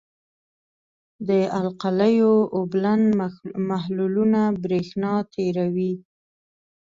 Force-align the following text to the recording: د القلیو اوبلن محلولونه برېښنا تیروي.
د 1.27 1.29
القلیو 1.59 2.33
اوبلن 2.57 3.01
محلولونه 3.69 4.41
برېښنا 4.63 5.13
تیروي. 5.33 5.93